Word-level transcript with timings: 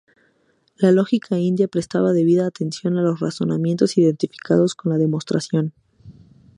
La 0.77 0.89
lógica 0.91 1.37
india 1.37 1.67
prestaba 1.67 2.11
debida 2.11 2.47
atención 2.47 2.97
a 2.97 3.03
los 3.03 3.19
"razonamientos", 3.19 3.99
identificados 3.99 4.73
con 4.73 4.91
la 4.91 4.97
"demostración". 4.97 5.73